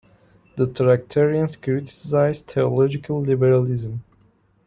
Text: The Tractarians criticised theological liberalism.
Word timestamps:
The 0.55 0.65
Tractarians 0.65 1.55
criticised 1.55 2.47
theological 2.49 3.21
liberalism. 3.21 4.03